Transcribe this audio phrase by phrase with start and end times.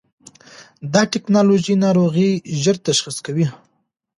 [0.93, 3.45] دا ټېکنالوژي ناروغي ژر تشخیص کوي.